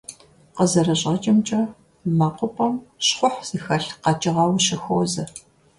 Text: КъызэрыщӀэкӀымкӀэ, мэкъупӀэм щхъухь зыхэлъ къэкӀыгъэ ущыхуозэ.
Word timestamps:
КъызэрыщӀэкӀымкӀэ, 0.55 1.61
мэкъупӀэм 2.17 2.73
щхъухь 3.05 3.39
зыхэлъ 3.47 3.91
къэкӀыгъэ 4.03 4.43
ущыхуозэ. 4.45 5.25